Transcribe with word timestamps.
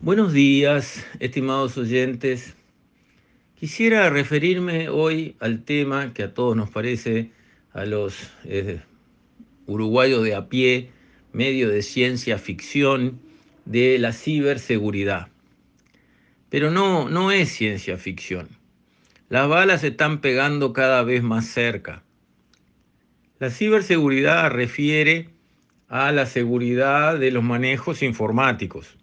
Buenos 0.00 0.32
días, 0.32 1.04
estimados 1.18 1.76
oyentes. 1.76 2.54
Quisiera 3.56 4.08
referirme 4.10 4.88
hoy 4.88 5.34
al 5.40 5.64
tema 5.64 6.14
que 6.14 6.22
a 6.22 6.32
todos 6.32 6.56
nos 6.56 6.70
parece, 6.70 7.32
a 7.72 7.84
los 7.84 8.30
eh, 8.44 8.80
uruguayos 9.66 10.22
de 10.22 10.36
a 10.36 10.48
pie, 10.48 10.92
medio 11.32 11.68
de 11.68 11.82
ciencia 11.82 12.38
ficción, 12.38 13.18
de 13.64 13.98
la 13.98 14.12
ciberseguridad. 14.12 15.30
Pero 16.48 16.70
no, 16.70 17.08
no 17.08 17.32
es 17.32 17.48
ciencia 17.48 17.96
ficción. 17.96 18.48
Las 19.28 19.48
balas 19.48 19.80
se 19.80 19.88
están 19.88 20.20
pegando 20.20 20.72
cada 20.72 21.02
vez 21.02 21.24
más 21.24 21.44
cerca. 21.46 22.04
La 23.40 23.50
ciberseguridad 23.50 24.48
refiere 24.52 25.30
a 25.88 26.12
la 26.12 26.26
seguridad 26.26 27.18
de 27.18 27.32
los 27.32 27.42
manejos 27.42 28.04
informáticos 28.04 28.96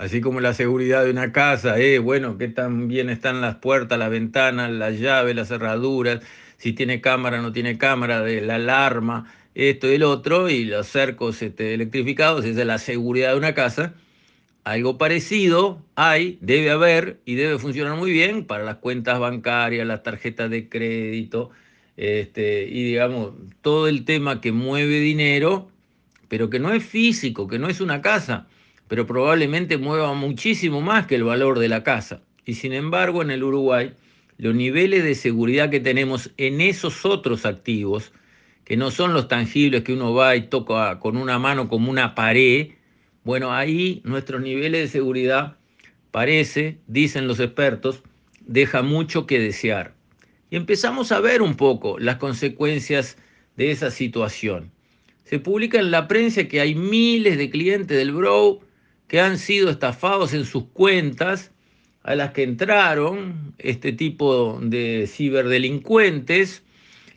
Así 0.00 0.22
como 0.22 0.40
la 0.40 0.54
seguridad 0.54 1.04
de 1.04 1.10
una 1.10 1.30
casa, 1.30 1.78
eh, 1.78 1.98
bueno, 1.98 2.38
qué 2.38 2.48
tan 2.48 2.88
bien 2.88 3.10
están 3.10 3.42
las 3.42 3.56
puertas, 3.56 3.98
las 3.98 4.08
ventanas, 4.08 4.70
las 4.70 4.98
llaves, 4.98 5.36
las 5.36 5.48
cerraduras, 5.48 6.20
si 6.56 6.72
tiene 6.72 7.02
cámara, 7.02 7.42
no 7.42 7.52
tiene 7.52 7.76
cámara, 7.76 8.22
de 8.22 8.40
la 8.40 8.54
alarma, 8.54 9.30
esto 9.54 9.92
y 9.92 9.96
el 9.96 10.02
otro, 10.04 10.48
y 10.48 10.64
los 10.64 10.86
cercos 10.86 11.42
este, 11.42 11.74
electrificados, 11.74 12.46
esa 12.46 12.60
es 12.62 12.66
la 12.66 12.78
seguridad 12.78 13.32
de 13.32 13.36
una 13.36 13.52
casa. 13.52 13.92
Algo 14.64 14.96
parecido 14.96 15.84
hay, 15.96 16.38
debe 16.40 16.70
haber 16.70 17.20
y 17.26 17.34
debe 17.34 17.58
funcionar 17.58 17.98
muy 17.98 18.10
bien 18.10 18.46
para 18.46 18.64
las 18.64 18.76
cuentas 18.76 19.18
bancarias, 19.18 19.86
las 19.86 20.02
tarjetas 20.02 20.48
de 20.48 20.70
crédito, 20.70 21.50
este, 21.98 22.66
y 22.68 22.84
digamos, 22.84 23.34
todo 23.60 23.86
el 23.86 24.06
tema 24.06 24.40
que 24.40 24.50
mueve 24.50 24.98
dinero, 25.00 25.68
pero 26.28 26.48
que 26.48 26.58
no 26.58 26.72
es 26.72 26.82
físico, 26.82 27.46
que 27.48 27.58
no 27.58 27.68
es 27.68 27.82
una 27.82 28.00
casa 28.00 28.46
pero 28.90 29.06
probablemente 29.06 29.78
mueva 29.78 30.14
muchísimo 30.14 30.80
más 30.80 31.06
que 31.06 31.14
el 31.14 31.22
valor 31.22 31.60
de 31.60 31.68
la 31.68 31.84
casa. 31.84 32.22
Y 32.44 32.54
sin 32.54 32.72
embargo, 32.72 33.22
en 33.22 33.30
el 33.30 33.44
Uruguay, 33.44 33.92
los 34.36 34.52
niveles 34.52 35.04
de 35.04 35.14
seguridad 35.14 35.70
que 35.70 35.78
tenemos 35.78 36.32
en 36.38 36.60
esos 36.60 37.06
otros 37.06 37.46
activos, 37.46 38.12
que 38.64 38.76
no 38.76 38.90
son 38.90 39.14
los 39.14 39.28
tangibles 39.28 39.84
que 39.84 39.92
uno 39.92 40.12
va 40.12 40.34
y 40.34 40.48
toca 40.48 40.98
con 40.98 41.16
una 41.16 41.38
mano 41.38 41.68
como 41.68 41.88
una 41.88 42.16
pared, 42.16 42.70
bueno, 43.22 43.52
ahí 43.54 44.00
nuestros 44.02 44.42
niveles 44.42 44.80
de 44.80 44.88
seguridad 44.88 45.56
parece, 46.10 46.78
dicen 46.88 47.28
los 47.28 47.38
expertos, 47.38 48.02
deja 48.40 48.82
mucho 48.82 49.24
que 49.24 49.38
desear. 49.38 49.94
Y 50.50 50.56
empezamos 50.56 51.12
a 51.12 51.20
ver 51.20 51.42
un 51.42 51.54
poco 51.54 51.96
las 52.00 52.16
consecuencias 52.16 53.18
de 53.56 53.70
esa 53.70 53.92
situación. 53.92 54.72
Se 55.22 55.38
publica 55.38 55.78
en 55.78 55.92
la 55.92 56.08
prensa 56.08 56.48
que 56.48 56.60
hay 56.60 56.74
miles 56.74 57.38
de 57.38 57.50
clientes 57.50 57.96
del 57.96 58.10
Bro 58.10 58.62
que 59.10 59.20
han 59.20 59.38
sido 59.38 59.70
estafados 59.70 60.32
en 60.34 60.44
sus 60.44 60.66
cuentas, 60.66 61.50
a 62.04 62.14
las 62.14 62.30
que 62.30 62.44
entraron 62.44 63.54
este 63.58 63.92
tipo 63.92 64.60
de 64.62 65.10
ciberdelincuentes, 65.12 66.62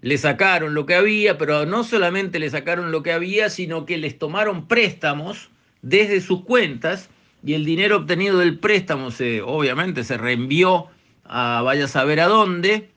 le 0.01 0.17
sacaron 0.17 0.73
lo 0.73 0.87
que 0.87 0.95
había, 0.95 1.37
pero 1.37 1.67
no 1.67 1.83
solamente 1.83 2.39
le 2.39 2.49
sacaron 2.49 2.91
lo 2.91 3.03
que 3.03 3.11
había, 3.11 3.51
sino 3.51 3.85
que 3.85 3.99
les 3.99 4.17
tomaron 4.17 4.67
préstamos 4.67 5.51
desde 5.83 6.19
sus 6.19 6.43
cuentas 6.45 7.11
y 7.45 7.53
el 7.53 7.63
dinero 7.63 7.97
obtenido 7.97 8.39
del 8.39 8.57
préstamo 8.57 9.11
se, 9.11 9.43
obviamente 9.43 10.03
se 10.03 10.17
reenvió 10.17 10.87
a 11.25 11.61
vaya 11.61 11.85
a 11.85 11.89
saber 11.89 12.21
a 12.21 12.27
dónde, 12.27 12.89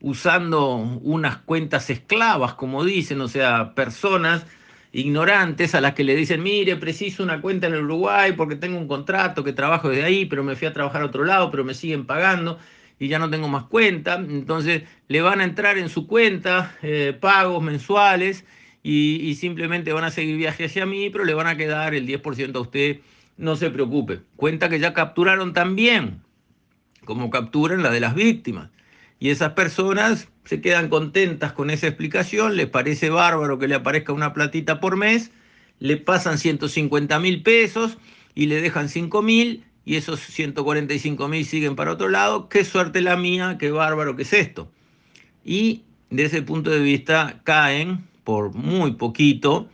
usando 0.00 0.76
unas 0.76 1.36
cuentas 1.36 1.90
esclavas, 1.90 2.54
como 2.54 2.84
dicen, 2.84 3.20
o 3.20 3.28
sea, 3.28 3.74
personas 3.74 4.46
ignorantes 4.92 5.74
a 5.74 5.80
las 5.80 5.94
que 5.94 6.04
le 6.04 6.16
dicen, 6.16 6.42
mire, 6.42 6.76
preciso 6.76 7.22
una 7.22 7.40
cuenta 7.40 7.66
en 7.68 7.74
el 7.74 7.84
Uruguay 7.84 8.32
porque 8.32 8.56
tengo 8.56 8.78
un 8.78 8.88
contrato 8.88 9.44
que 9.44 9.52
trabajo 9.52 9.88
desde 9.88 10.04
ahí, 10.04 10.26
pero 10.26 10.42
me 10.42 10.56
fui 10.56 10.66
a 10.66 10.72
trabajar 10.72 11.02
a 11.02 11.06
otro 11.06 11.24
lado, 11.24 11.50
pero 11.50 11.64
me 11.64 11.74
siguen 11.74 12.06
pagando 12.06 12.58
y 12.98 13.08
ya 13.08 13.18
no 13.18 13.30
tengo 13.30 13.48
más 13.48 13.64
cuenta. 13.64 14.14
Entonces 14.14 14.82
le 15.08 15.20
van 15.22 15.40
a 15.40 15.44
entrar 15.44 15.78
en 15.78 15.88
su 15.88 16.06
cuenta 16.06 16.76
eh, 16.82 17.16
pagos 17.18 17.62
mensuales 17.62 18.44
y, 18.82 19.16
y, 19.22 19.34
simplemente 19.34 19.92
van 19.92 20.04
a 20.04 20.10
seguir 20.10 20.36
viaje 20.36 20.64
hacia 20.64 20.86
mí, 20.86 21.10
pero 21.10 21.24
le 21.24 21.34
van 21.34 21.46
a 21.46 21.56
quedar 21.56 21.94
el 21.94 22.06
10% 22.06 22.56
a 22.56 22.60
usted. 22.60 23.00
No 23.36 23.56
se 23.56 23.70
preocupe. 23.70 24.20
Cuenta 24.36 24.68
que 24.68 24.78
ya 24.78 24.92
capturaron 24.92 25.52
también, 25.52 26.22
como 27.04 27.30
capturan 27.30 27.82
la 27.82 27.90
de 27.90 28.00
las 28.00 28.14
víctimas. 28.14 28.70
Y 29.20 29.28
esas 29.28 29.52
personas 29.52 30.28
se 30.46 30.62
quedan 30.62 30.88
contentas 30.88 31.52
con 31.52 31.68
esa 31.68 31.86
explicación, 31.86 32.56
les 32.56 32.68
parece 32.68 33.10
bárbaro 33.10 33.58
que 33.58 33.68
le 33.68 33.74
aparezca 33.74 34.14
una 34.14 34.32
platita 34.32 34.80
por 34.80 34.96
mes, 34.96 35.30
le 35.78 35.98
pasan 35.98 36.38
150 36.38 37.20
mil 37.20 37.42
pesos 37.42 37.98
y 38.34 38.46
le 38.46 38.62
dejan 38.62 38.88
5 38.88 39.20
mil 39.22 39.64
y 39.84 39.96
esos 39.96 40.20
145 40.20 41.28
mil 41.28 41.44
siguen 41.44 41.76
para 41.76 41.92
otro 41.92 42.08
lado. 42.08 42.48
Qué 42.48 42.64
suerte 42.64 43.02
la 43.02 43.16
mía, 43.16 43.56
qué 43.58 43.70
bárbaro 43.70 44.16
que 44.16 44.22
es 44.22 44.32
esto. 44.32 44.72
Y 45.44 45.84
de 46.08 46.24
ese 46.24 46.40
punto 46.40 46.70
de 46.70 46.80
vista 46.80 47.40
caen 47.44 48.08
por 48.24 48.54
muy 48.54 48.92
poquito 48.92 49.68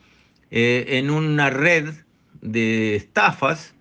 eh, 0.50 0.86
en 0.88 1.10
una 1.10 1.50
red 1.50 1.94
de 2.40 2.96
estafas, 2.96 3.74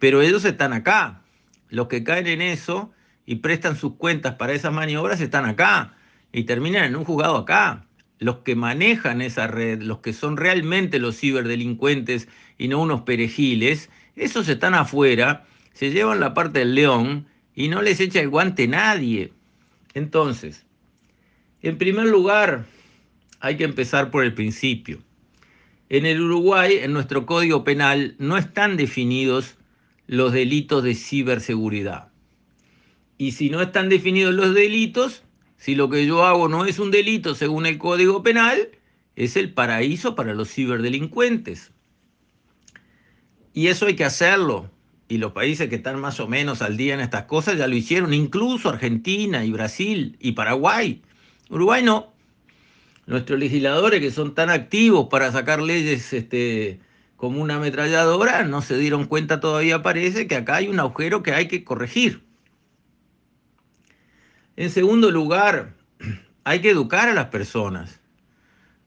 pero 0.00 0.22
ellos 0.22 0.44
están 0.44 0.72
acá. 0.72 1.22
Los 1.70 1.86
que 1.86 2.02
caen 2.02 2.26
en 2.26 2.42
eso 2.42 2.90
y 3.28 3.36
prestan 3.36 3.76
sus 3.76 3.96
cuentas 3.96 4.36
para 4.36 4.54
esas 4.54 4.72
maniobras 4.72 5.20
están 5.20 5.44
acá 5.44 5.94
y 6.32 6.44
terminan 6.44 6.84
en 6.84 6.96
un 6.96 7.04
juzgado 7.04 7.36
acá. 7.36 7.84
Los 8.18 8.38
que 8.38 8.56
manejan 8.56 9.20
esa 9.20 9.46
red, 9.46 9.82
los 9.82 9.98
que 9.98 10.14
son 10.14 10.38
realmente 10.38 10.98
los 10.98 11.18
ciberdelincuentes 11.18 12.26
y 12.56 12.68
no 12.68 12.80
unos 12.80 13.02
perejiles, 13.02 13.90
esos 14.16 14.48
están 14.48 14.72
afuera, 14.72 15.44
se 15.74 15.90
llevan 15.90 16.20
la 16.20 16.32
parte 16.32 16.60
del 16.60 16.74
león 16.74 17.26
y 17.54 17.68
no 17.68 17.82
les 17.82 18.00
echa 18.00 18.18
el 18.18 18.30
guante 18.30 18.66
nadie. 18.66 19.34
Entonces, 19.92 20.64
en 21.60 21.76
primer 21.76 22.06
lugar, 22.06 22.64
hay 23.40 23.58
que 23.58 23.64
empezar 23.64 24.10
por 24.10 24.24
el 24.24 24.32
principio. 24.32 25.00
En 25.90 26.06
el 26.06 26.22
Uruguay, 26.22 26.78
en 26.80 26.94
nuestro 26.94 27.26
código 27.26 27.62
penal, 27.62 28.14
no 28.18 28.38
están 28.38 28.78
definidos 28.78 29.58
los 30.06 30.32
delitos 30.32 30.82
de 30.82 30.94
ciberseguridad. 30.94 32.07
Y 33.18 33.32
si 33.32 33.50
no 33.50 33.60
están 33.60 33.88
definidos 33.88 34.32
los 34.32 34.54
delitos, 34.54 35.24
si 35.56 35.74
lo 35.74 35.90
que 35.90 36.06
yo 36.06 36.24
hago 36.24 36.48
no 36.48 36.64
es 36.64 36.78
un 36.78 36.92
delito 36.92 37.34
según 37.34 37.66
el 37.66 37.76
Código 37.76 38.22
Penal, 38.22 38.68
es 39.16 39.36
el 39.36 39.52
paraíso 39.52 40.14
para 40.14 40.34
los 40.34 40.48
ciberdelincuentes. 40.52 41.72
Y 43.52 43.66
eso 43.66 43.86
hay 43.86 43.96
que 43.96 44.04
hacerlo. 44.04 44.70
Y 45.08 45.18
los 45.18 45.32
países 45.32 45.68
que 45.68 45.74
están 45.74 46.00
más 46.00 46.20
o 46.20 46.28
menos 46.28 46.62
al 46.62 46.76
día 46.76 46.94
en 46.94 47.00
estas 47.00 47.24
cosas 47.24 47.58
ya 47.58 47.66
lo 47.66 47.74
hicieron, 47.74 48.14
incluso 48.14 48.68
Argentina 48.68 49.44
y 49.44 49.50
Brasil 49.50 50.16
y 50.20 50.32
Paraguay. 50.32 51.02
Uruguay 51.50 51.82
no. 51.82 52.12
Nuestros 53.06 53.40
legisladores 53.40 54.00
que 54.00 54.12
son 54.12 54.34
tan 54.34 54.50
activos 54.50 55.08
para 55.10 55.32
sacar 55.32 55.60
leyes 55.60 56.12
este, 56.12 56.78
como 57.16 57.40
una 57.40 57.56
ametralladora 57.56 58.44
no 58.44 58.62
se 58.62 58.78
dieron 58.78 59.06
cuenta 59.06 59.40
todavía, 59.40 59.82
parece 59.82 60.28
que 60.28 60.36
acá 60.36 60.56
hay 60.56 60.68
un 60.68 60.78
agujero 60.78 61.24
que 61.24 61.32
hay 61.32 61.48
que 61.48 61.64
corregir. 61.64 62.27
En 64.58 64.70
segundo 64.70 65.12
lugar, 65.12 65.76
hay 66.44 66.60
que 66.60 66.70
educar 66.70 67.08
a 67.08 67.14
las 67.14 67.26
personas, 67.26 68.00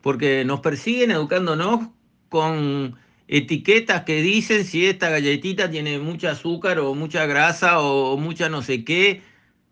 porque 0.02 0.44
nos 0.44 0.60
persiguen 0.60 1.12
educándonos 1.12 1.88
con 2.28 2.98
etiquetas 3.30 4.04
que 4.04 4.22
dicen 4.22 4.66
si 4.66 4.86
esta 4.86 5.10
galletita 5.10 5.72
tiene 5.72 5.98
mucha 5.98 6.32
azúcar 6.32 6.80
o 6.80 6.94
mucha 6.94 7.26
grasa 7.26 7.80
o 7.80 8.18
mucha 8.18 8.50
no 8.50 8.62
sé 8.62 8.84
qué. 8.84 9.22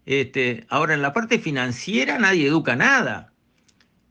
Este, 0.06 0.66
ahora, 0.70 0.94
en 0.94 1.02
la 1.02 1.12
parte 1.12 1.38
financiera 1.38 2.18
nadie 2.18 2.48
educa 2.48 2.78
nada. 2.78 3.34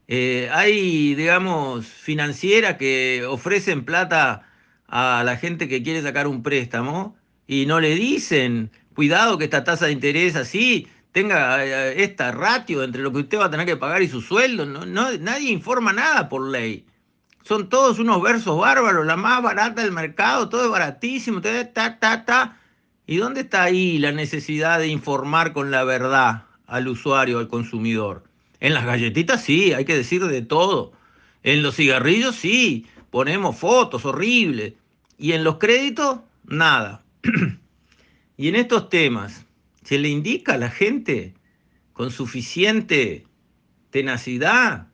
Eh, 0.09 0.51
hay, 0.53 1.15
digamos, 1.15 1.87
financieras 1.87 2.77
que 2.77 3.25
ofrecen 3.27 3.87
plata 3.87 4.47
a 4.89 5.23
la 5.25 5.39
gente 5.39 5.69
que 5.69 5.83
quiere 5.83 6.03
sacar 6.03 6.27
un 6.27 6.43
préstamo 6.43 7.17
y 7.47 7.65
no 7.65 7.81
le 7.81 7.95
dicen, 7.95 8.71
cuidado 8.95 9.39
que 9.39 9.45
esta 9.45 9.65
tasa 9.65 9.87
de 9.87 9.93
interés 9.93 10.37
así 10.37 10.87
tenga 11.19 11.65
eh, 11.65 12.05
esta 12.05 12.31
ratio 12.31 12.85
entre 12.85 13.03
lo 13.03 13.13
que 13.13 13.19
usted 13.19 13.41
va 13.41 13.47
a 13.47 13.51
tener 13.51 13.67
que 13.67 13.77
pagar 13.77 14.03
y 14.03 14.09
su 14.09 14.21
sueldo. 14.21 14.65
No, 14.65 14.87
nadie 14.87 15.51
informa 15.51 15.93
nada 15.93 16.29
por 16.29 16.49
ley. 16.49 16.87
Son 17.43 17.69
todos 17.69 17.99
unos 17.99 18.23
versos 18.23 18.57
bárbaros, 18.57 19.05
la 19.05 19.17
más 19.17 19.43
barata 19.43 19.83
del 19.83 19.91
mercado, 19.91 20.49
todo 20.49 20.67
es 20.67 20.71
baratísimo, 20.71 21.41
ta, 21.41 21.73
ta, 21.73 22.25
ta. 22.25 22.57
¿Y 23.05 23.17
dónde 23.17 23.41
está 23.41 23.65
ahí 23.65 23.99
la 23.99 24.13
necesidad 24.13 24.79
de 24.79 24.87
informar 24.87 25.53
con 25.53 25.73
la 25.73 25.83
verdad 25.83 26.45
al 26.69 26.87
usuario, 26.87 27.41
al 27.41 27.49
consumidor? 27.49 28.23
En 28.61 28.73
las 28.75 28.85
galletitas 28.85 29.43
sí, 29.43 29.73
hay 29.73 29.85
que 29.85 29.97
decir 29.97 30.25
de 30.25 30.43
todo. 30.43 30.93
En 31.43 31.65
los 31.65 31.75
cigarrillos 31.75 32.37
sí, 32.37 32.87
ponemos 33.11 33.57
fotos 33.57 34.05
horribles. 34.05 34.75
Y 35.19 35.33
en 35.33 35.43
los 35.43 35.59
créditos, 35.59 36.21
nada. 36.45 37.03
y 38.37 38.49
en 38.49 38.55
estos 38.55 38.89
temas 38.89 39.48
se 39.89 39.99
le 39.99 40.11
indica 40.11 40.53
a 40.53 40.59
la 40.59 40.69
gente 40.69 41.33
con 41.95 42.11
suficiente 42.11 43.27
tenacidad 43.89 44.89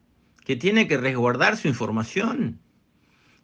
que 0.45 0.55
tiene 0.55 0.87
que 0.87 0.97
resguardar 0.97 1.57
su 1.57 1.67
información. 1.67 2.61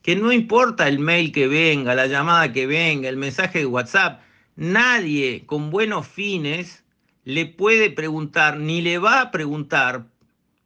que 0.00 0.14
no 0.14 0.31
importa 0.31 0.87
el 0.87 1.00
mail 1.00 1.32
que 1.32 1.49
venga, 1.49 1.97
la 1.97 2.06
llamada 2.06 2.52
que 2.52 2.69
venga, 2.69 3.08
el 3.08 3.17
mensaje 3.17 3.58
de 3.58 3.67
WhatsApp, 3.67 4.23
nadie 4.55 5.43
con 5.44 5.70
buenos 5.70 6.06
fines 6.06 6.85
le 7.25 7.47
puede 7.47 7.91
preguntar 7.91 8.56
ni 8.56 8.81
le 8.81 8.99
va 8.99 9.20
a 9.20 9.31
preguntar 9.32 10.06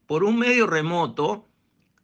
por 0.05 0.23
un 0.23 0.39
medio 0.39 0.67
remoto 0.67 1.49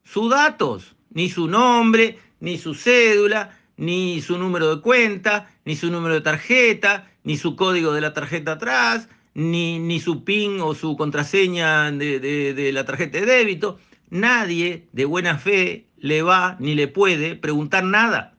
sus 0.04 0.30
datos, 0.30 0.96
ni 1.10 1.28
su 1.28 1.48
nombre, 1.48 2.18
ni 2.40 2.56
su 2.56 2.74
cédula, 2.74 3.58
ni 3.76 4.22
su 4.22 4.38
número 4.38 4.74
de 4.74 4.80
cuenta, 4.80 5.50
ni 5.66 5.76
su 5.76 5.90
número 5.90 6.14
de 6.14 6.22
tarjeta, 6.22 7.09
ni 7.24 7.36
su 7.36 7.56
código 7.56 7.92
de 7.92 8.00
la 8.00 8.12
tarjeta 8.12 8.52
atrás, 8.52 9.08
ni, 9.34 9.78
ni 9.78 10.00
su 10.00 10.24
PIN 10.24 10.60
o 10.60 10.74
su 10.74 10.96
contraseña 10.96 11.90
de, 11.92 12.20
de 12.20 12.72
la 12.72 12.84
tarjeta 12.84 13.18
de 13.18 13.26
débito. 13.26 13.78
Nadie 14.10 14.88
de 14.92 15.04
buena 15.04 15.38
fe 15.38 15.86
le 15.98 16.22
va 16.22 16.56
ni 16.58 16.74
le 16.74 16.88
puede 16.88 17.36
preguntar 17.36 17.84
nada. 17.84 18.36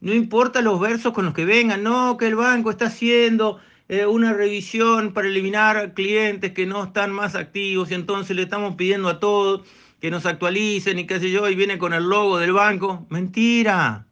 No 0.00 0.14
importa 0.14 0.62
los 0.62 0.78
versos 0.78 1.12
con 1.12 1.24
los 1.24 1.34
que 1.34 1.44
vengan, 1.44 1.82
no, 1.82 2.16
que 2.16 2.28
el 2.28 2.36
banco 2.36 2.70
está 2.70 2.86
haciendo 2.86 3.58
eh, 3.88 4.06
una 4.06 4.32
revisión 4.32 5.12
para 5.12 5.28
eliminar 5.28 5.94
clientes 5.94 6.52
que 6.52 6.66
no 6.66 6.84
están 6.84 7.10
más 7.10 7.34
activos 7.34 7.90
y 7.90 7.94
entonces 7.94 8.36
le 8.36 8.42
estamos 8.42 8.76
pidiendo 8.76 9.08
a 9.08 9.18
todos 9.18 9.62
que 10.00 10.10
nos 10.10 10.26
actualicen 10.26 10.98
y 10.98 11.06
qué 11.06 11.18
sé 11.18 11.30
yo, 11.30 11.48
y 11.48 11.56
viene 11.56 11.78
con 11.78 11.92
el 11.92 12.04
logo 12.04 12.38
del 12.38 12.52
banco. 12.52 13.06
Mentira. 13.10 14.06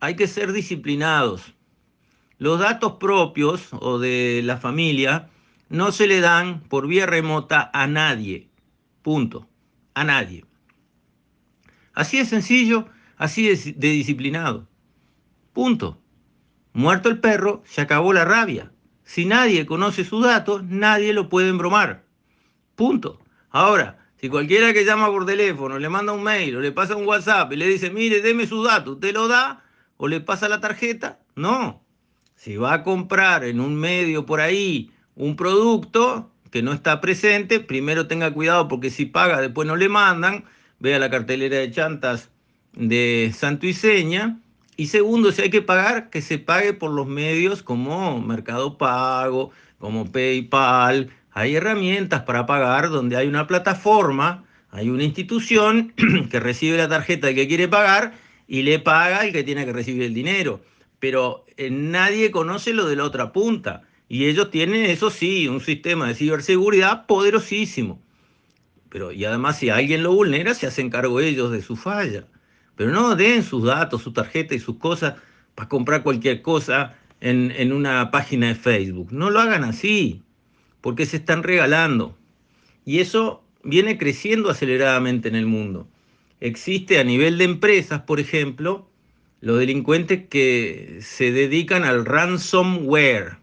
Hay 0.00 0.16
que 0.16 0.26
ser 0.26 0.52
disciplinados. 0.52 1.53
Los 2.38 2.58
datos 2.58 2.94
propios 2.94 3.68
o 3.72 3.98
de 3.98 4.42
la 4.44 4.56
familia 4.56 5.30
no 5.68 5.92
se 5.92 6.06
le 6.06 6.20
dan 6.20 6.60
por 6.60 6.88
vía 6.88 7.06
remota 7.06 7.70
a 7.72 7.86
nadie. 7.86 8.48
Punto. 9.02 9.48
A 9.94 10.04
nadie. 10.04 10.44
Así 11.92 12.18
de 12.18 12.24
sencillo, 12.24 12.88
así 13.16 13.48
de, 13.48 13.88
disciplinado. 13.90 14.66
Punto. 15.52 16.00
Muerto 16.72 17.08
el 17.08 17.20
perro, 17.20 17.62
se 17.64 17.80
acabó 17.80 18.12
la 18.12 18.24
rabia. 18.24 18.72
Si 19.04 19.26
nadie 19.26 19.66
conoce 19.66 20.04
sus 20.04 20.24
datos, 20.24 20.64
nadie 20.64 21.12
lo 21.12 21.28
puede 21.28 21.50
embromar. 21.50 22.04
Punto. 22.74 23.20
Ahora, 23.50 23.98
si 24.16 24.28
cualquiera 24.28 24.72
que 24.72 24.84
llama 24.84 25.06
por 25.06 25.24
teléfono 25.26 25.78
le 25.78 25.88
manda 25.88 26.12
un 26.12 26.24
mail 26.24 26.56
o 26.56 26.60
le 26.60 26.72
pasa 26.72 26.96
un 26.96 27.06
WhatsApp 27.06 27.52
y 27.52 27.56
le 27.56 27.68
dice, 27.68 27.90
mire, 27.90 28.20
deme 28.22 28.48
sus 28.48 28.66
datos, 28.66 28.94
¿usted 28.94 29.14
lo 29.14 29.28
da 29.28 29.62
o 29.96 30.08
le 30.08 30.20
pasa 30.20 30.48
la 30.48 30.60
tarjeta? 30.60 31.20
No. 31.36 31.83
Si 32.44 32.58
va 32.58 32.74
a 32.74 32.82
comprar 32.82 33.42
en 33.42 33.58
un 33.58 33.74
medio 33.74 34.26
por 34.26 34.42
ahí 34.42 34.90
un 35.16 35.34
producto 35.34 36.30
que 36.50 36.62
no 36.62 36.74
está 36.74 37.00
presente, 37.00 37.58
primero 37.58 38.06
tenga 38.06 38.34
cuidado 38.34 38.68
porque 38.68 38.90
si 38.90 39.06
paga 39.06 39.40
después 39.40 39.66
no 39.66 39.76
le 39.76 39.88
mandan, 39.88 40.44
vea 40.78 40.98
la 40.98 41.08
cartelera 41.08 41.56
de 41.56 41.70
chantas 41.70 42.28
de 42.74 43.32
Santo 43.34 43.66
y 43.66 43.72
Seña 43.72 44.38
y 44.76 44.88
segundo, 44.88 45.32
si 45.32 45.40
hay 45.40 45.48
que 45.48 45.62
pagar, 45.62 46.10
que 46.10 46.20
se 46.20 46.36
pague 46.36 46.74
por 46.74 46.90
los 46.90 47.06
medios 47.06 47.62
como 47.62 48.20
Mercado 48.20 48.76
Pago, 48.76 49.50
como 49.78 50.12
PayPal. 50.12 51.08
Hay 51.32 51.56
herramientas 51.56 52.24
para 52.24 52.44
pagar 52.44 52.90
donde 52.90 53.16
hay 53.16 53.26
una 53.26 53.46
plataforma, 53.46 54.44
hay 54.70 54.90
una 54.90 55.04
institución 55.04 55.94
que 56.30 56.40
recibe 56.40 56.76
la 56.76 56.90
tarjeta 56.90 57.28
del 57.28 57.36
que 57.36 57.48
quiere 57.48 57.68
pagar 57.68 58.12
y 58.46 58.64
le 58.64 58.80
paga 58.80 59.24
el 59.24 59.32
que 59.32 59.44
tiene 59.44 59.64
que 59.64 59.72
recibir 59.72 60.02
el 60.02 60.12
dinero. 60.12 60.60
Pero 61.04 61.44
eh, 61.58 61.68
nadie 61.70 62.30
conoce 62.30 62.72
lo 62.72 62.86
de 62.86 62.96
la 62.96 63.04
otra 63.04 63.30
punta. 63.30 63.82
Y 64.08 64.24
ellos 64.24 64.50
tienen, 64.50 64.86
eso 64.86 65.10
sí, 65.10 65.46
un 65.48 65.60
sistema 65.60 66.08
de 66.08 66.14
ciberseguridad 66.14 67.04
poderosísimo. 67.04 68.00
Pero, 68.88 69.12
y 69.12 69.26
además, 69.26 69.58
si 69.58 69.68
alguien 69.68 70.02
lo 70.02 70.14
vulnera, 70.14 70.54
se 70.54 70.66
hacen 70.66 70.88
cargo 70.88 71.20
ellos 71.20 71.52
de 71.52 71.60
su 71.60 71.76
falla. 71.76 72.24
Pero 72.74 72.90
no 72.90 73.16
den 73.16 73.42
sus 73.42 73.64
datos, 73.64 74.00
su 74.00 74.14
tarjeta 74.14 74.54
y 74.54 74.58
sus 74.58 74.78
cosas 74.78 75.16
para 75.54 75.68
comprar 75.68 76.02
cualquier 76.02 76.40
cosa 76.40 76.96
en, 77.20 77.50
en 77.50 77.74
una 77.74 78.10
página 78.10 78.46
de 78.46 78.54
Facebook. 78.54 79.12
No 79.12 79.28
lo 79.28 79.40
hagan 79.40 79.62
así, 79.62 80.22
porque 80.80 81.04
se 81.04 81.18
están 81.18 81.42
regalando. 81.42 82.16
Y 82.86 83.00
eso 83.00 83.44
viene 83.62 83.98
creciendo 83.98 84.48
aceleradamente 84.48 85.28
en 85.28 85.34
el 85.34 85.44
mundo. 85.44 85.86
Existe 86.40 86.98
a 86.98 87.04
nivel 87.04 87.36
de 87.36 87.44
empresas, 87.44 88.00
por 88.00 88.20
ejemplo, 88.20 88.88
los 89.44 89.58
delincuentes 89.58 90.26
que 90.30 91.00
se 91.02 91.30
dedican 91.30 91.84
al 91.84 92.06
ransomware. 92.06 93.36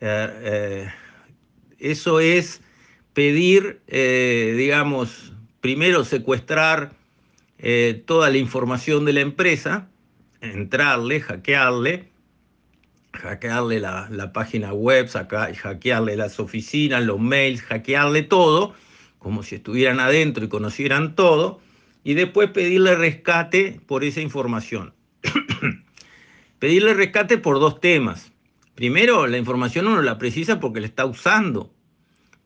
Eh, 0.00 0.28
eh, 0.42 0.88
eso 1.78 2.18
es 2.18 2.60
pedir, 3.12 3.80
eh, 3.86 4.52
digamos, 4.56 5.32
primero 5.60 6.04
secuestrar 6.04 6.92
toda 8.06 8.28
la 8.28 8.38
información 8.38 9.04
de 9.04 9.12
la 9.12 9.20
empresa, 9.20 9.88
entrarle, 10.40 11.20
hackearle, 11.20 12.08
hackearle 13.12 13.78
la, 13.78 14.32
página 14.32 14.72
web, 14.72 15.08
hackearle 15.08 16.16
las 16.16 16.40
oficinas, 16.40 17.04
los 17.04 17.20
mails, 17.20 17.62
hackearle 17.62 18.24
todo, 18.24 18.74
como 19.20 19.44
si 19.44 19.54
estuvieran 19.54 20.00
adentro 20.00 20.44
y 20.44 20.48
conocieran 20.48 21.14
todo, 21.14 21.60
y 22.02 22.14
después 22.14 22.50
pedirle 22.50 22.96
rescate 22.96 23.80
por 23.86 24.02
esa 24.02 24.20
información. 24.20 24.92
Pedirle 26.62 26.94
rescate 26.94 27.38
por 27.38 27.58
dos 27.58 27.80
temas. 27.80 28.30
Primero, 28.76 29.26
la 29.26 29.36
información 29.36 29.88
uno 29.88 30.00
la 30.00 30.16
precisa 30.16 30.60
porque 30.60 30.78
la 30.78 30.86
está 30.86 31.04
usando. 31.04 31.74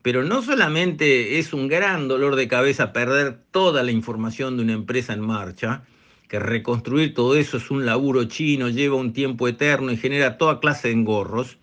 Pero 0.01 0.23
no 0.23 0.41
solamente 0.41 1.37
es 1.37 1.53
un 1.53 1.67
gran 1.67 2.07
dolor 2.07 2.35
de 2.35 2.47
cabeza 2.47 2.93
perder 2.93 3.39
toda 3.51 3.83
la 3.83 3.91
información 3.91 4.57
de 4.57 4.63
una 4.63 4.73
empresa 4.73 5.13
en 5.13 5.21
marcha, 5.21 5.83
que 6.27 6.39
reconstruir 6.39 7.13
todo 7.13 7.35
eso 7.35 7.57
es 7.57 7.69
un 7.69 7.85
laburo 7.85 8.23
chino, 8.23 8.69
lleva 8.69 8.95
un 8.95 9.13
tiempo 9.13 9.47
eterno 9.47 9.91
y 9.91 9.97
genera 9.97 10.39
toda 10.39 10.59
clase 10.59 10.87
de 10.87 10.95
engorros, 10.95 11.59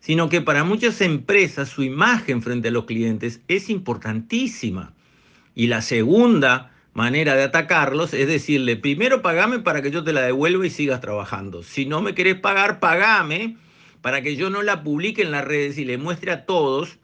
sino 0.00 0.28
que 0.28 0.42
para 0.42 0.64
muchas 0.64 1.00
empresas 1.00 1.70
su 1.70 1.82
imagen 1.82 2.42
frente 2.42 2.68
a 2.68 2.72
los 2.72 2.84
clientes 2.84 3.40
es 3.48 3.70
importantísima. 3.70 4.92
Y 5.54 5.68
la 5.68 5.80
segunda 5.80 6.75
manera 6.96 7.36
de 7.36 7.42
atacarlos 7.42 8.14
es 8.14 8.26
decirle, 8.26 8.74
primero 8.74 9.20
pagame 9.20 9.58
para 9.58 9.82
que 9.82 9.90
yo 9.90 10.02
te 10.02 10.14
la 10.14 10.22
devuelva 10.22 10.66
y 10.66 10.70
sigas 10.70 11.02
trabajando. 11.02 11.62
Si 11.62 11.84
no 11.84 12.00
me 12.00 12.14
querés 12.14 12.36
pagar, 12.36 12.80
pagame 12.80 13.58
para 14.00 14.22
que 14.22 14.34
yo 14.34 14.48
no 14.48 14.62
la 14.62 14.82
publique 14.82 15.20
en 15.20 15.30
las 15.30 15.44
redes 15.44 15.76
y 15.76 15.84
le 15.84 15.98
muestre 15.98 16.32
a 16.32 16.46
todos 16.46 16.96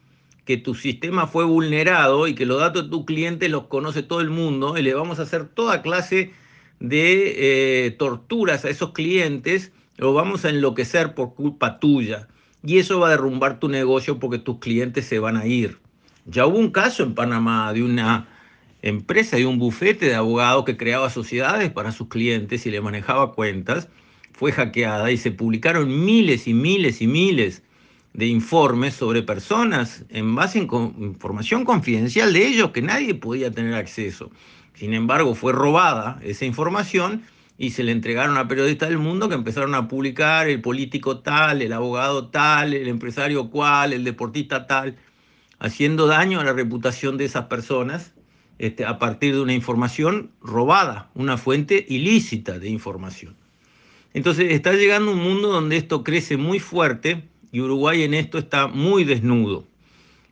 que 0.47 0.57
tu 0.57 0.75
sistema 0.75 1.27
fue 1.27 1.45
vulnerado 1.45 2.27
y 2.27 2.35
que 2.35 2.47
los 2.47 2.59
datos 2.59 2.85
de 2.85 2.89
tu 2.89 3.05
cliente 3.05 3.51
los 3.51 3.67
conoce 3.67 4.03
todo 4.03 4.23
el 4.23 4.31
mundo 4.31 4.79
y 4.79 4.83
le 4.83 4.95
vamos 4.95 5.19
a 5.19 5.25
hacer 5.25 5.45
toda 5.45 5.83
clase 5.83 6.33
de 6.81 7.87
eh, 7.87 7.91
torturas 7.91 8.65
a 8.65 8.71
esos 8.71 8.93
clientes, 8.93 9.73
lo 9.99 10.15
vamos 10.15 10.47
a 10.47 10.49
enloquecer 10.49 11.15
por 11.15 11.35
culpa 11.35 11.79
tuya. 11.79 12.29
Y 12.65 12.79
eso 12.79 12.99
va 12.99 13.09
a 13.09 13.11
derrumbar 13.11 13.61
tu 13.61 13.69
negocio 13.69 14.19
porque 14.19 14.39
tus 14.39 14.59
clientes 14.59 15.05
se 15.05 15.19
van 15.19 15.37
a 15.37 15.45
ir. 15.45 15.81
Ya 16.25 16.47
hubo 16.47 16.57
un 16.57 16.71
caso 16.71 17.03
en 17.03 17.15
Panamá 17.15 17.75
de 17.75 17.83
una 17.83 18.32
empresa, 18.83 19.37
de 19.37 19.47
un 19.47 19.59
bufete 19.59 20.07
de 20.07 20.15
abogados 20.15 20.65
que 20.65 20.77
creaba 20.77 21.09
sociedades 21.09 21.71
para 21.71 21.93
sus 21.93 22.09
clientes 22.09 22.67
y 22.67 22.71
le 22.71 22.81
manejaba 22.81 23.33
cuentas. 23.33 23.89
Fue 24.33 24.53
hackeada 24.53 25.11
y 25.11 25.17
se 25.17 25.31
publicaron 25.31 26.05
miles 26.05 26.49
y 26.49 26.55
miles 26.55 27.01
y 27.01 27.07
miles 27.07 27.63
de 28.13 28.27
informes 28.27 28.95
sobre 28.95 29.23
personas 29.23 30.05
en 30.11 30.35
base 30.35 30.59
a 30.59 30.63
información 30.63 31.65
confidencial 31.65 32.33
de 32.33 32.47
ellos 32.47 32.71
que 32.73 32.83
nadie 32.83 33.15
podía 33.15 33.51
tener 33.51 33.75
acceso. 33.75 34.31
Sin 34.75 34.95
embargo, 34.95 35.35
fue 35.35 35.53
robada 35.53 36.21
esa 36.23 36.45
información 36.45 37.23
y 37.57 37.71
se 37.71 37.85
le 37.85 37.93
entregaron 37.93 38.37
a 38.37 38.49
periodistas 38.49 38.89
del 38.89 38.99
mundo 38.99 39.29
que 39.29 39.35
empezaron 39.35 39.75
a 39.75 39.87
publicar 39.87 40.49
el 40.49 40.61
político 40.61 41.21
tal, 41.21 41.63
el 41.63 41.73
abogado 41.73 42.29
tal, 42.29 42.75
el 42.75 42.89
empresario 42.89 43.49
cual, 43.51 43.93
el 43.93 44.03
deportista 44.03 44.67
tal, 44.67 44.97
haciendo 45.59 46.07
daño 46.07 46.41
a 46.41 46.45
la 46.45 46.53
reputación 46.53 47.17
de 47.17 47.27
esas 47.27 47.45
personas 47.47 48.13
este, 48.59 48.85
a 48.85 48.99
partir 48.99 49.35
de 49.35 49.41
una 49.41 49.55
información 49.55 50.31
robada, 50.41 51.11
una 51.15 51.37
fuente 51.37 51.85
ilícita 51.89 52.59
de 52.59 52.69
información. 52.69 53.37
Entonces 54.15 54.53
está 54.53 54.73
llegando 54.73 55.13
un 55.13 55.23
mundo 55.23 55.49
donde 55.49 55.77
esto 55.77 56.05
crece 56.05 56.37
muy 56.37 56.61
fuerte 56.61 57.25
y 57.51 57.61
Uruguay 57.61 58.03
en 58.03 58.15
esto 58.15 58.39
está 58.39 58.67
muy 58.67 59.05
desnudo. 59.05 59.65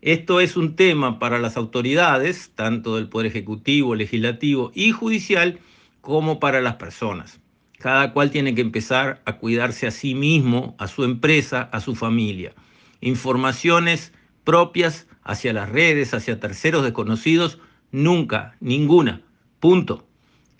Esto 0.02 0.40
es 0.40 0.56
un 0.56 0.76
tema 0.76 1.18
para 1.18 1.38
las 1.38 1.58
autoridades, 1.58 2.52
tanto 2.54 2.96
del 2.96 3.08
Poder 3.08 3.26
Ejecutivo, 3.26 3.94
Legislativo 3.94 4.72
y 4.74 4.92
Judicial, 4.92 5.58
como 6.00 6.40
para 6.40 6.62
las 6.62 6.76
personas. 6.76 7.40
Cada 7.78 8.12
cual 8.12 8.30
tiene 8.30 8.54
que 8.54 8.62
empezar 8.62 9.20
a 9.26 9.36
cuidarse 9.36 9.86
a 9.86 9.90
sí 9.90 10.14
mismo, 10.14 10.74
a 10.78 10.86
su 10.86 11.04
empresa, 11.04 11.68
a 11.72 11.80
su 11.80 11.94
familia. 11.94 12.54
Informaciones 13.02 14.12
propias 14.44 15.06
hacia 15.22 15.52
las 15.52 15.68
redes, 15.68 16.14
hacia 16.14 16.40
terceros 16.40 16.82
desconocidos, 16.82 17.58
nunca, 17.92 18.56
ninguna. 18.60 19.22
Punto. 19.58 20.06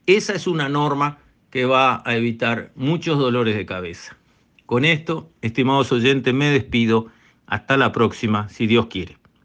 Esa 0.06 0.34
es 0.34 0.46
una 0.46 0.68
norma 0.68 1.18
que 1.50 1.64
va 1.64 2.02
a 2.04 2.16
evitar 2.16 2.72
muchos 2.74 3.18
dolores 3.18 3.56
de 3.56 3.66
cabeza. 3.66 4.16
Con 4.66 4.84
esto, 4.84 5.30
estimados 5.40 5.92
oyentes, 5.92 6.32
me 6.32 6.50
despido. 6.50 7.06
Hasta 7.46 7.76
la 7.76 7.90
próxima, 7.90 8.48
si 8.48 8.66
Dios 8.66 8.86
quiere. 8.86 9.19